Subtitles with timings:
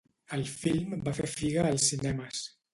[0.37, 2.45] El film va fer figa als cinemes.